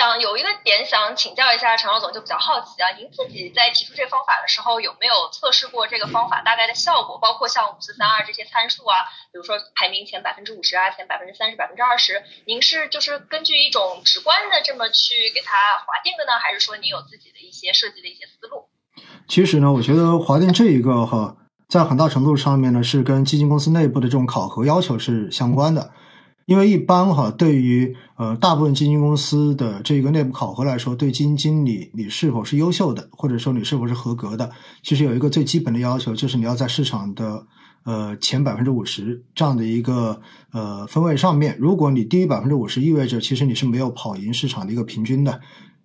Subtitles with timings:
[0.00, 7.18] 想有一个点想请教一下陈老总，就比较好奇啊，您自己在提出这方法的时候，有没有测试过这个方法大概的效果？
[7.18, 18.70] 包括像五四三二这些参数啊，比如说排名前百分之五十啊，前百分之三十、百分之二十，您是就是根据一种直观的这么去给它划定的呢，还是说您有自己的一些设计的一些思路？
[19.28, 21.36] 其实呢，我觉得划定这一个哈，
[21.68, 25.90] 在很大程度上面呢，是跟基金公司内部的这种考核要求是相关的。
[26.50, 34.50] 因为一般哈，对于呃大部分基金公司的这个内部考核来说，对基金经理你是否是优秀的，或者说你是否是合格的，
[34.82, 37.46] 其实有一个最基本的要求，就是你要在市场的
[37.84, 41.56] 呃前百分之五十这样的一个呃分位上面。
[41.56, 45.40] 如果你低于百分之五十，意味着其实你是没有跑赢市场的一个平均的。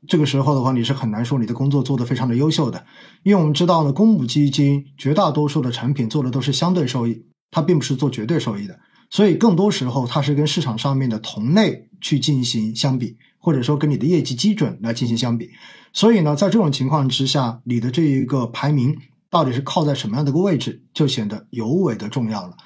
[0.07, 2.83] 这个时候的话，你是很难说你的工作做得非常的优秀的。
[3.21, 8.79] 因为我们知道呢，公募基金绝大多数的产品做的都是相对收益，它并不是做绝对收益的。
[9.15, 15.51] 所以更多时候，它是跟市场上面的同类去进行相比，或者说跟你的业绩基准来进行相比。
[15.93, 18.97] 所以呢，在这种情况之下，你的这一个排名
[19.29, 22.57] 到底是靠在什么样的一个位置，就显得尤为的重要了。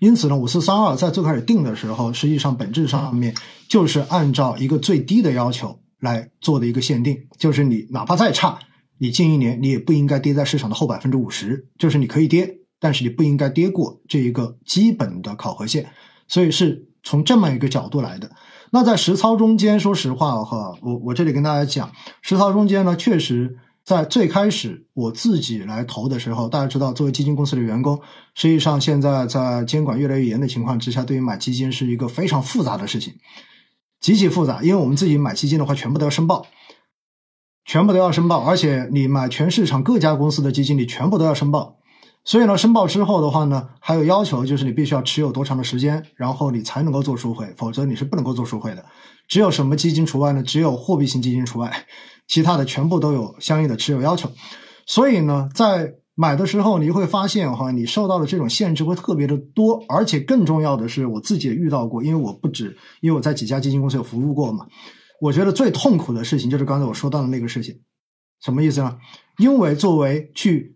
[0.00, 3.34] 因此呢，五四三二在最开始定的时候，实际上本质上面
[3.68, 8.58] 就是按照一个最低的要求来做的一个限定，就是你哪怕再差，
[8.96, 12.60] 你近一年你也不应该跌在市场的后百分之五十，就是你可以跌。
[12.80, 15.90] 但是你不应该跌过这一个基本的考核线，
[16.26, 18.30] 所以是从这么一个角度来的。
[18.70, 21.90] 那在实操中间，说实话哈，我我这里跟大家讲，
[22.20, 27.98] 实操中间呢，确实在最开始我自己来投的时候，大家知道，作为基金公司的员工，
[28.34, 33.14] 实际上现在在监管越来越严的情况之下，对于买基金是一个非常复杂的事情，
[34.00, 34.62] 极其复杂。
[34.62, 36.46] 因为我们自己买基金的话，全部都要申报，
[37.64, 41.77] 全部都要申报，而且你买全市场各家公司的基金，你全部都要申报。
[42.28, 48.84] 所以呢，申报之后的话呢，还有要求，就是你必须要持有多长的时间，然后你才能够做赎回，否则你是不能够做赎回的。
[49.28, 50.42] 只有什么基金除外呢？
[50.42, 51.86] 只有货币型基金除外，
[52.26, 54.30] 其他的全部都有相应的持有要求。
[54.84, 64.66] 所以呢，在买的时候，你会发现哈，你受到的这种限制会特别的多，而且更重要的是，我自己也遇到过，因为我不止，因为我在几家基金公司有服务过嘛。
[65.22, 67.80] 我觉得最痛苦的事情就是刚才我说到的那个事情，
[68.44, 68.98] 什么意思呢？
[69.38, 70.74] 因为作为去。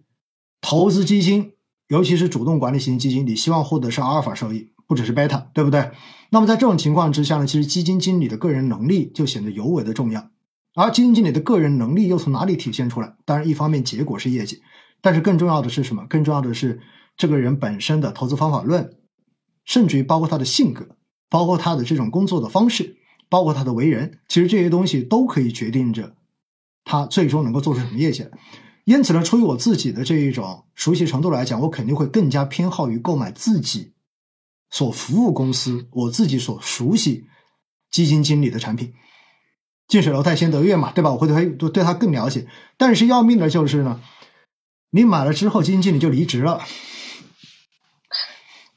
[0.62, 1.52] 投资基金，
[1.88, 5.90] 尤其是主动管理型基金，你希望获得是阿尔法收益，不只是贝塔，对不对？
[6.30, 10.30] 那么在这种情况之下呢，其实基金经理的个人能力就显得尤为的重要。
[10.74, 13.16] 而基金经理的个人能力又从哪里体现出来？
[13.26, 14.62] 当然，一方面结果是业绩，
[15.02, 16.06] 但是更重要的是什么？
[16.08, 16.80] 更重要的是
[17.16, 18.94] 这个人本身的投资方法论，
[19.64, 20.96] 甚至于包括他的性格，
[21.28, 22.96] 包括他的这种工作的方式，
[23.28, 26.14] 包括他的为人，其实这些东西都可以决定着
[26.84, 28.30] 他最终能够做出什么业绩来。
[28.84, 33.92] 因此呢，出于我自己的这一种熟悉程度来讲，我肯定会更加偏好于购买自己
[34.70, 37.26] 所服务公司、我自己所熟悉
[37.90, 38.94] 基金经理的产品。
[39.86, 41.12] 近水楼台先得月嘛，对吧？
[41.12, 42.48] 我会对他对他更了解。
[42.76, 44.00] 但是要命的就是呢，
[44.90, 46.62] 你买了之后，基金经理就离职了。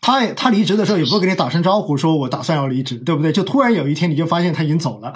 [0.01, 3.31] 他他离职的时候也不会给你打声招呼，说我打算要离职，对不对？
[3.31, 5.13] 就突然有一天你就发现他已经走了。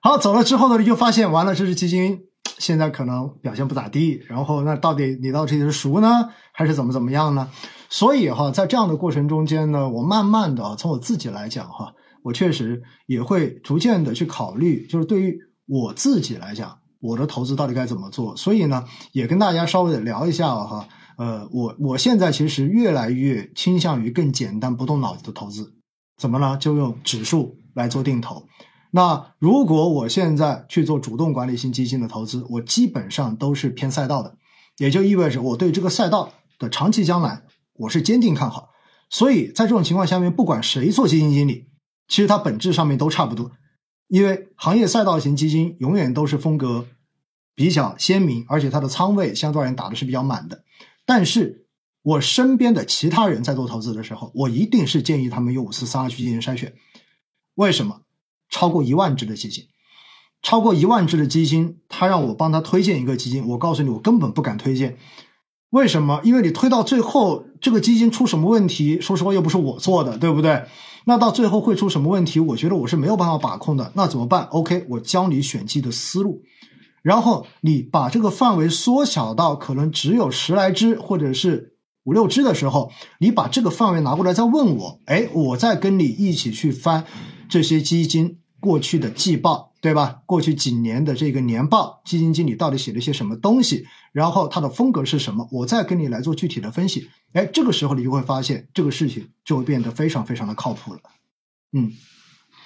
[0.00, 2.20] 好，走了之后呢，你就发现完了，这是基金。
[2.58, 7.48] 现在可能表现不咋地，然后那到底你到底是熟呢，还是怎么怎么样呢？
[7.88, 18.36] 所以哈，在这样的过程中间呢，我慢慢的从我自己来讲哈，我确实也会逐渐的去考虑，就是对于我自己来讲，我的投资到底该怎么做。
[18.36, 25.74] 所以呢，也跟大家稍微的聊一下哈，呃，我我现在其实越来越倾向于更简单、不动脑子的投资，
[26.16, 26.56] 怎么呢？
[26.58, 28.46] 就用指数来做定投。
[28.96, 34.38] 那如果我现在去做主动管理型基金的投资，我基本上都是偏赛道的，
[34.78, 37.42] 也就意味着我对这个赛道的长期将来
[37.74, 38.70] 我是坚定看好。
[39.10, 41.66] 所以在这种情况下面，不管谁做基金经理，
[42.08, 43.52] 其实它本质上面都差不多，
[44.08, 46.86] 因为行业赛道型基金永远都是风格
[47.54, 50.64] 比较鲜明，而且它的仓位相对而言打的是比较满的。
[51.04, 51.66] 但是
[52.00, 56.72] 我身边的其他人在做投资的时候，我一定是建议他们用五四三二去进行筛选。
[57.56, 58.00] 为什么？
[58.50, 59.64] 超过一万只的基金，
[60.42, 64.96] 超过一万只的基金，他让我帮他推荐一个基金，我告诉你，我根本不敢推荐。
[65.70, 66.20] 为什么？
[66.22, 70.64] 因为你推到最后，这个基金出什么问题，说实话又不是我做的，对不对？
[71.04, 72.40] 那到最后会出什么问题？
[72.40, 73.92] 我觉得我是没有办法把控的。
[73.94, 76.42] 那怎么办？OK，我教你选基的思路，
[77.02, 87.04] 然后你把这个范围缩小到可能只有十来只或者是五六只的时候，你把这个范围拿过来再问我，哎，我再跟你一起去翻。
[87.48, 90.22] 这些基金过去的季报，对吧？
[90.26, 93.86] 过去几年的这个年报，基金经理到底写了些什么东西？
[94.12, 95.48] 然后他的风格是什么？
[95.52, 97.10] 我再跟你来做具体的分析。
[97.32, 101.00] 哎，这个时候你就会发现，这个事情就会变得非常非常的靠谱了。
[101.72, 101.92] 嗯，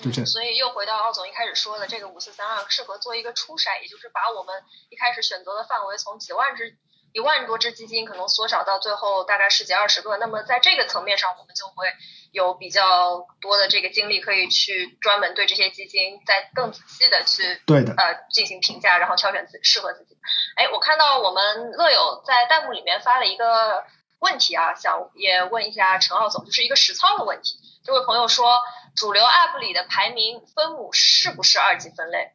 [0.01, 0.25] 就这。
[0.25, 4.55] 所以又回到奥总一开始说的，这个五四三二适合做一个初筛，也就是把我们
[4.91, 6.77] 一开始选择的范围从几万只。
[7.13, 11.93] 一万多只基金可能缩小到最后大概十几二十个，那么在这个层面上，我们就会
[12.33, 20.17] 有比较多的这个精力可以去专门对这些基金再更仔细的去对的呃进行评价，然后挑选自适合自己。
[20.57, 23.85] 哎，我看到我们乐友在弹幕里面发了一个
[24.21, 27.57] 问题啊，想也问一下陈奥总，就是一个实操的问题。
[27.85, 28.61] 这位朋友说，
[28.95, 32.31] 主流 App 里的排名分母是不是二级分类？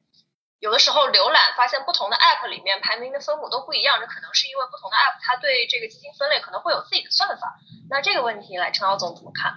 [0.60, 7.60] 有的时候浏览发现不同的 App 里面排名的分母都不一样，这可能是因为不同的 App 它对这个基金分类可能会有自己的算法。
[7.90, 9.54] 那这个问题来，陈老总怎么看？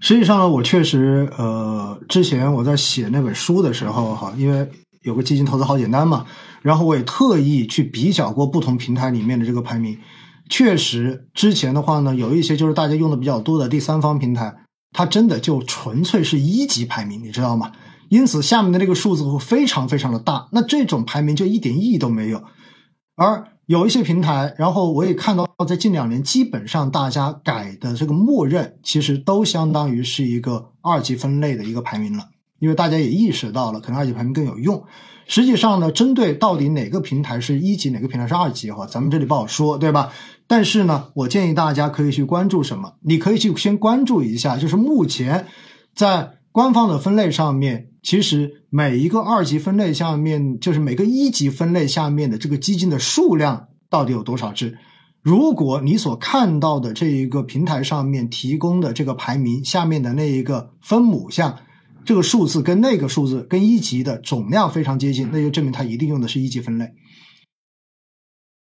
[0.00, 4.68] 实际上呢，我确实呃，之前我在写那本书的时候哈，因为
[5.02, 6.26] 有个基金投资好简单嘛，
[6.62, 10.00] 然后我也特意去比较过不同平台里面的这个排名，
[10.48, 14.54] 确实之前的话呢，有一些就是大家用的比较多的第三方平台，
[14.92, 17.72] 它真的就纯粹是一级排名，你知道吗？
[18.08, 22.42] 因此，下面的这个数字会非常非常的大，那这种排名就一点意义都没有。
[23.16, 32.28] 而有一些平台，然后我也看到，在近两年，基本上大家改的这个默认，其实都相当于是一个二级分类的一个排名了，
[32.60, 34.84] 因为大家也意识到了，可能二级排名更有用。
[35.26, 40.12] 实际上呢，针对到底哪个平台是一级，哪个平台是二级，哈，咱们这里不好说，对吧？
[40.46, 42.94] 但是呢，我建议大家可以去关注什么？
[43.02, 45.46] 你可以去先关注一下，就是目前
[45.94, 47.87] 在官方的分类上面。
[48.02, 54.78] 其实每一个二级分类下面，就是每个一级分类下面的这个基金的数量到底有多少只？
[55.20, 61.58] 如果你所看到的这一个平台上面提供的这个排名下面的那一个分母项，
[62.04, 66.92] 这个数字跟那个数字跟一级的总量非常接近，那就证明它一定用的是一级分类。